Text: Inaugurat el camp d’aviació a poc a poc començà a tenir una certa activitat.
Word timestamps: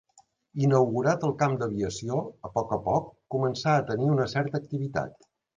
Inaugurat 0.67 1.25
el 1.27 1.35
camp 1.41 1.53
d’aviació 1.59 2.17
a 2.49 2.53
poc 2.57 2.75
a 2.79 2.81
poc 2.89 3.13
començà 3.37 3.77
a 3.83 3.87
tenir 3.93 4.11
una 4.19 4.29
certa 4.37 4.63
activitat. 4.65 5.33